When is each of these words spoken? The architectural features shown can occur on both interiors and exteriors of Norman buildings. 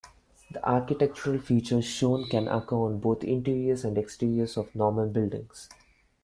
The 0.49 0.67
architectural 0.67 1.37
features 1.37 1.85
shown 1.85 2.23
can 2.25 2.47
occur 2.47 2.75
on 2.75 2.97
both 2.97 3.23
interiors 3.23 3.85
and 3.85 3.99
exteriors 3.99 4.57
of 4.57 4.73
Norman 4.73 5.11
buildings. 5.13 5.69